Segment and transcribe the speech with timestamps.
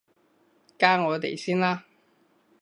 [0.79, 1.85] 加我哋先啦